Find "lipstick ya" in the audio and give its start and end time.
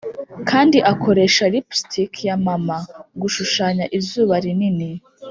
1.53-2.35